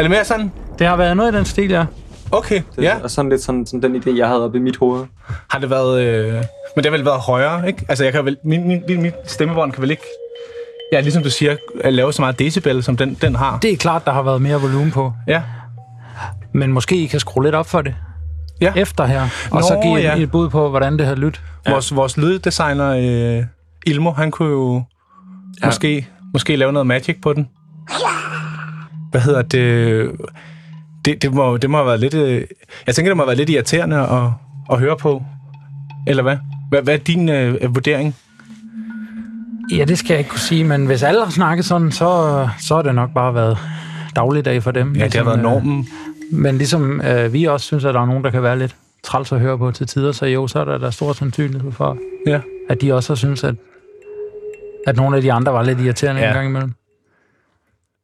[0.00, 0.52] Er det mere sådan?
[0.78, 1.84] Det har været noget i den stil, ja.
[2.32, 2.62] Okay.
[2.76, 2.96] Det Ja.
[3.04, 5.04] er sådan lidt sådan, sådan den idé, jeg havde oppe i mit hoved.
[5.50, 6.00] Har det været...
[6.02, 6.32] Øh...
[6.34, 6.44] Men
[6.76, 7.84] det har vel været højere, ikke?
[7.88, 8.36] Altså, jeg kan vel...
[8.44, 10.02] Min, min, min, mit stemmebånd kan vel ikke...
[10.92, 13.58] Ja, ligesom du siger, at lave så meget decibel, som den, den har.
[13.62, 15.12] Det er klart, der har været mere volumen på.
[15.26, 15.42] Ja.
[16.54, 17.94] Men måske I kan skrue lidt op for det
[18.60, 18.72] Ja.
[18.76, 19.22] efter her.
[19.50, 20.16] Og Nå, så give ja.
[20.16, 20.22] ja.
[20.22, 21.42] et bud på, hvordan det har lyttet.
[21.66, 21.72] Ja.
[21.72, 22.88] Vores, vores lyddesigner,
[23.38, 23.44] øh,
[23.86, 24.82] Ilmo, han kunne jo ja.
[25.62, 25.66] Ja.
[25.66, 27.48] måske, måske lave noget magic på den.
[29.10, 30.10] Hvad hedder det?
[31.04, 32.14] Det, det, må, det må have været lidt...
[32.14, 32.44] Øh,
[32.86, 34.28] jeg tænker, det må have været lidt irriterende at,
[34.72, 35.22] at høre på.
[36.06, 36.36] Eller hvad?
[36.70, 38.16] Hvad, hvad er din øh, vurdering?
[39.72, 42.74] Ja, det skal jeg ikke kunne sige, men hvis alle har snakket sådan, så, så
[42.74, 43.58] har det nok bare været
[44.16, 44.92] dagligdag for dem.
[44.96, 45.88] Ja, det har været øh, normen.
[46.32, 49.32] Men ligesom øh, vi også synes, at der er nogen, der kan være lidt træls
[49.32, 51.98] at høre på til tider, så jo, så er der, der er stor sandsynlighed for,
[52.26, 52.40] Ja.
[52.68, 53.54] at de også har synes, at,
[54.86, 56.28] at nogle af de andre var lidt irriterende ja.
[56.28, 56.72] en gang imellem.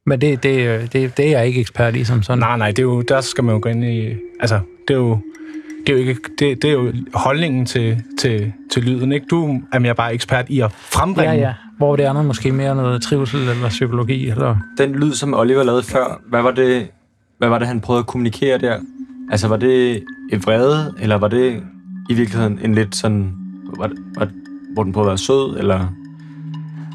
[0.06, 2.38] Men det, det, det, det er jeg ikke ekspert i som sådan.
[2.38, 4.14] Nej, nej, det er jo, der skal man jo gå ind i...
[4.40, 5.18] Altså, det er jo,
[5.86, 9.26] det er jo, ikke, det, det er jo holdningen til, til, til lyden, ikke?
[9.30, 11.32] Du er mere bare ekspert i at frembringe.
[11.32, 11.52] Ja, ja.
[11.78, 14.28] Hvor det er noget, måske mere noget trivsel eller psykologi.
[14.28, 14.56] Eller...
[14.78, 16.88] Den lyd, som Oliver lavede før, hvad var det,
[17.38, 18.78] hvad var det han prøvede at kommunikere der?
[19.30, 21.62] Altså, var det et vrede, eller var det
[22.10, 23.32] i virkeligheden en lidt sådan...
[23.78, 24.28] Var, var,
[24.74, 25.86] hvor den prøvede at være sød, eller...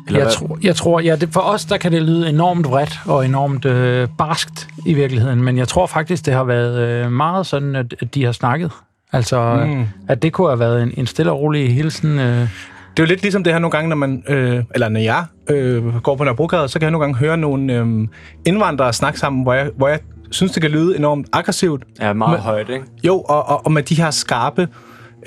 [0.07, 0.33] eller Jeg hvad?
[0.33, 3.65] tror, jeg tror ja, det, for os der kan det lyde enormt vredt og enormt
[3.65, 7.95] øh, barskt i virkeligheden, men jeg tror faktisk, det har været øh, meget sådan, at,
[8.01, 8.71] at de har snakket.
[9.13, 9.85] Altså, Mm.
[10.07, 12.19] at det kunne have været en, en stille og rolig hilsen.
[12.19, 14.99] Øh, det er jo lidt ligesom det her nogle gange, når man, øh, eller når
[14.99, 18.07] jeg øh, går på Nørrebrogade, så kan jeg nogle gange høre nogle øh,
[18.45, 19.99] indvandrere snakke sammen, hvor jeg, hvor jeg
[20.31, 21.83] synes, det kan lyde enormt aggressivt.
[22.01, 22.85] Ja, meget Men- højt, ikke?
[23.03, 24.67] Jo, og, og, og med de her skarpe...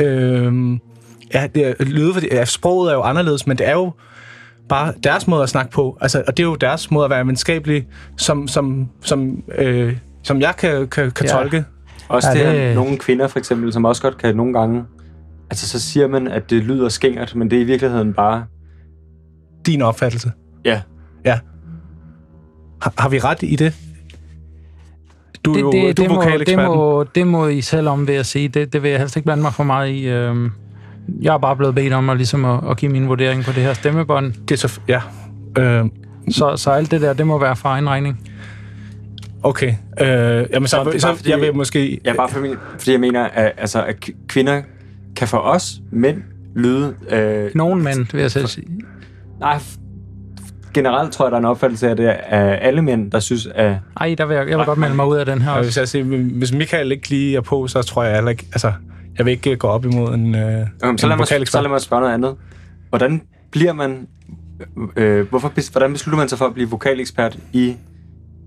[0.00, 0.52] Øh,
[1.34, 3.92] ja, det er, lyde, fordi, ja, sproget er jo anderledes, men det er jo
[4.68, 5.98] bare deres måde at snakke på.
[6.00, 10.40] Altså, og det er jo deres måde at være venskabelig, som, som, som, øh, som
[10.40, 11.32] jeg kan, kan, kan Ja.
[11.32, 11.64] tolke.
[12.08, 14.84] Også Ja, det, det- det nogle kvinder for eksempel, som også godt kan nogle gange...
[15.50, 18.44] Altså, så siger man, at det lyder skængert, men det er i virkeligheden bare...
[19.66, 20.32] Din opfattelse.
[20.64, 20.80] Ja,
[21.24, 21.38] Ja.
[22.82, 23.74] Har, har vi ret i det?
[25.44, 27.88] Du er det, jo det, du er det, må, det, må, det må I selv
[27.88, 28.48] om, vil jeg sige.
[28.48, 30.06] Det, det vil jeg helst ikke blande mig for meget i.
[30.08, 30.50] Øhm,
[31.22, 33.62] Jeg er bare blevet bedt om at, ligesom at, at give min vurdering på det
[33.62, 34.32] her stemmebånd.
[34.48, 34.80] Det er så...
[34.88, 35.00] Ja.
[35.58, 35.84] Øh,
[36.30, 38.20] Så, så alt det der, det må være for egen regning.
[39.42, 39.74] okay.
[40.00, 40.06] Øh,
[40.52, 42.00] jamen, så, så bare fordi- jeg vil måske...
[42.04, 44.62] ja bare fordi, fordi jeg mener, at, altså, at kvinder
[45.16, 46.22] kan for os mænd
[46.56, 46.94] lyde...
[47.10, 48.66] Øh, Nogen mænd, vil jeg selv sige.
[49.40, 49.58] nej,
[50.74, 53.76] generelt tror jeg, der er en opfattelse af det af alle mænd, der synes, at...
[54.00, 55.50] Ej, der vil jeg, jeg vil godt melde mig ud af den her.
[55.50, 56.04] Og hvis, jeg siger,
[56.38, 58.46] hvis Michael ikke lige er på, så tror jeg heller ikke...
[58.52, 58.72] Altså,
[59.18, 61.48] jeg vil ikke gå op imod en, øh, Okay, så, lad mig, vokalekspert.
[61.58, 62.34] så lad mig spørge noget andet.
[62.88, 64.06] Hvordan bliver man...
[64.96, 67.76] Øh, hvorfor, bes- hvordan beslutter man sig for at blive vokalekspert i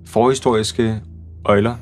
[0.08, 1.02] forhistoriske
[1.46, 1.76] øjler?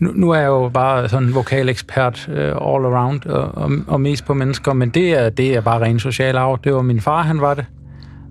[0.00, 3.70] Nu, nu er jeg jo bare sådan en vokal ekspert uh, all around, og, og,
[3.86, 6.58] og mest på mennesker, men det er, det er bare ren social arv.
[6.64, 7.64] Det var min far, han var det.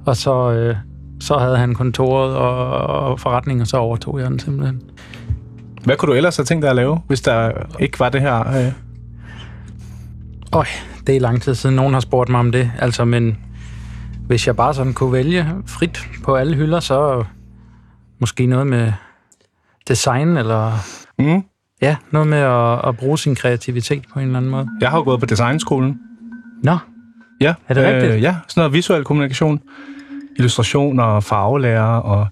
[0.05, 0.75] Og så, uh,
[1.19, 4.81] så havde han kontoret og, og forretningen, og så overtog jeg den simpelthen.
[5.83, 8.39] Hvad kunne du ellers have tænkt dig at lave, hvis der ikke var det her?
[8.47, 8.71] Øh?
[10.57, 10.65] Øj,
[11.07, 12.71] det er lang tid siden, nogen har spurgt mig om det.
[12.79, 13.37] Altså, men
[14.27, 17.23] hvis jeg bare sådan kunne vælge frit på alle hylder, så
[18.19, 18.91] måske noget med
[19.87, 20.71] design, eller
[21.19, 21.43] Mm.
[21.81, 24.67] ja, noget med at, at bruge sin kreativitet på en eller anden måde.
[24.81, 25.99] Jeg har jo gået på designskolen.
[26.63, 26.77] Nå,
[27.41, 27.53] Ja.
[27.67, 28.21] Er det rigtigt?
[28.23, 29.59] Ja, sådan noget visuel kommunikation.
[30.37, 32.27] Illustration og farvelærer og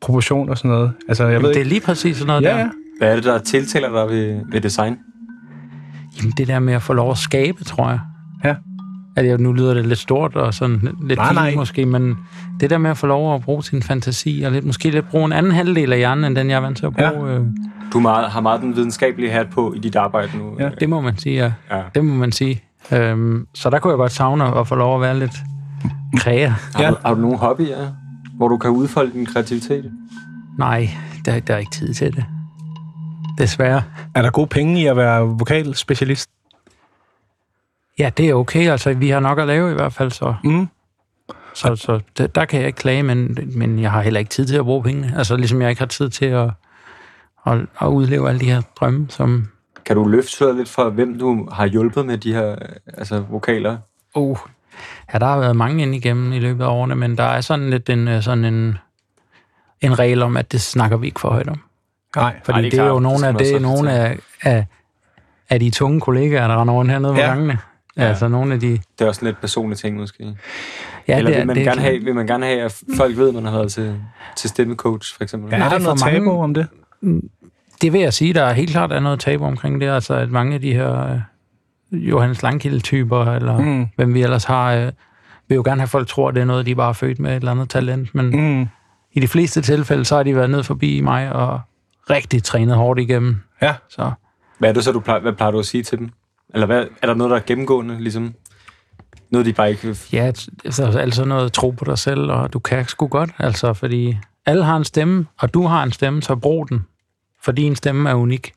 [0.00, 0.92] proportion og sådan noget.
[1.08, 1.68] Altså, jeg ved Jamen, det er ikke...
[1.68, 2.58] lige præcis sådan noget Ja, der.
[2.58, 2.68] ja.
[2.98, 4.98] Hvad er det, der tiltaler dig ved, ved design?
[6.18, 7.98] Jamen, det der med at få lov at skabe, tror jeg.
[8.44, 8.54] Ja.
[9.16, 11.54] Altså, nu lyder det lidt stort og sådan lidt Nej, fint nej.
[11.54, 12.14] måske, men
[12.60, 15.24] det der med at få lov at bruge sin fantasi, og lidt, måske lidt bruge
[15.24, 17.38] en anden halvdel af hjernen, end den jeg er vant til at bruge, ja.
[17.38, 17.46] øh,
[17.92, 20.44] Du meget, har meget den videnskabelige hat på i dit arbejde nu.
[20.58, 20.68] Ja.
[20.80, 21.52] det må man sige, ja.
[21.76, 21.82] ja.
[21.94, 22.62] Det må man sige.
[22.92, 25.32] Øhm, så der kunne jeg godt savne at få lov at være lidt
[26.16, 26.48] kræger.
[26.74, 26.90] Har, Ja.
[26.90, 27.76] du, har du nogle hobbyer,
[28.36, 29.90] hvor du kan udfolde din kreativitet?
[30.58, 30.88] Nej,
[31.24, 32.24] der, der er ikke tid til det.
[33.38, 33.82] Desværre.
[34.14, 36.30] Er der gode penge i at være vokalspecialist?
[37.98, 38.68] Ja, det er okay.
[38.70, 40.68] Altså, vi har nok at lave i hvert fald, så, Mm.
[41.54, 44.46] så, så der, der kan jeg ikke klage, men, men jeg har heller ikke tid
[44.46, 45.14] til at bruge pengene.
[45.16, 46.50] Altså, ligesom jeg ikke har tid til at,
[47.46, 49.48] at, at udleve alle de her drømme, som...
[49.84, 52.56] Kan du løfte sløret lidt for, hvem du har hjulpet med de her
[52.94, 53.78] altså, vokaler?
[54.14, 54.38] Uh,
[55.12, 57.70] ja, der har været mange ind igennem i løbet af årene, men der er sådan
[57.70, 58.78] lidt en, øh, sådan en,
[59.80, 61.60] en regel om, at det snakker vi ikke for højt om.
[62.16, 62.34] Nej.
[62.44, 64.66] Fordi Nej, det det er, er jo nogle af, det er nogle af, af,
[65.50, 67.26] af de tunge kollegaer, der render rundt hernede på Ja.
[67.26, 67.58] gangene.
[67.96, 68.02] Ja.
[68.02, 68.70] Altså nogle af de...
[68.70, 70.36] Det er også en lidt personlig ting, måske.
[71.08, 72.82] Ja, Eller det er, vil man, det er gerne have, vil man gerne have, at
[72.96, 74.00] folk ved, at man har været til,
[74.36, 75.50] til stemmecoach, for eksempel?
[75.50, 76.66] Ja, er der noget mange- tabu om det?
[77.82, 79.88] Det vil jeg sige, der er helt klart er noget tabu omkring det.
[79.88, 81.12] Altså, at mange af de her
[81.92, 83.64] øh, Johannes Langkilde-typer, eller mm.
[83.66, 83.86] Mm.
[83.96, 84.92] hvem vi ellers har, øh,
[85.48, 87.18] vil jo gerne have, at folk tror, at det er noget, de bare er født
[87.18, 88.14] med et eller andet talent.
[88.14, 88.36] Men mm.
[88.58, 88.68] Mm.
[89.12, 91.60] i de fleste tilfælde, så har de været ned forbi mig og
[92.10, 93.36] rigtig trænet hårdt igennem.
[93.62, 93.74] Ja.
[93.88, 94.12] Så
[94.58, 96.10] Hvad er det så, du plejer, hvad plejer du at sige til dem?
[96.54, 98.34] Eller hvad, er der noget, der er gennemgående, ligesom?
[99.30, 99.96] Noget, de bare ikke...
[100.12, 100.32] ja,
[100.64, 103.30] altså, altså noget tro på dig selv, og du kan sgu godt.
[103.38, 106.84] Altså, fordi alle har en stemme, og du har en stemme, så brug den.
[107.42, 108.52] For din stemme er unik.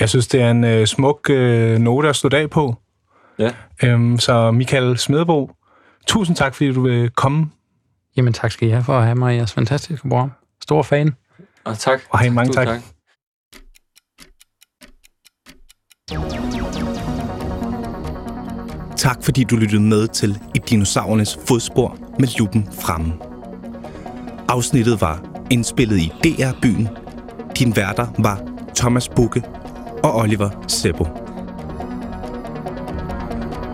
[0.00, 2.74] Jeg synes, det er en øh, smuk øh, note at stå af på.
[3.38, 3.50] Ja.
[3.82, 5.50] Øhm, så Michael Smedebo,
[6.06, 7.50] tusind tak, fordi du vil komme,
[8.16, 10.32] Jamen tak skal I have for at have mig i jeres fantastiske program.
[10.62, 11.14] Stor fan.
[11.66, 12.00] Og tak.
[12.10, 12.82] og hej, mange Tusind tak.
[18.96, 23.12] Tak fordi du lyttede med til I dinosaurernes fodspor med lupen fremme.
[24.48, 26.88] Afsnittet var indspillet i DR-byen.
[27.58, 29.42] Din værter var Thomas Bukke
[30.04, 31.04] og Oliver Sebo.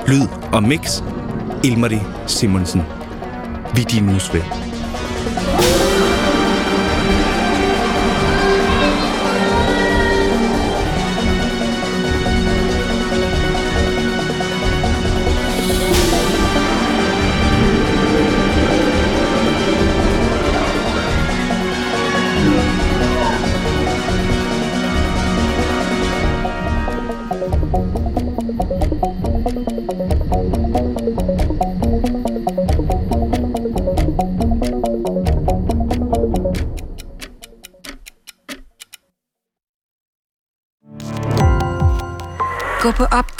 [0.08, 1.02] Lyd og mix,
[1.64, 2.82] Ilmari Simonsen.
[3.74, 3.86] Vi
[4.32, 4.42] ved.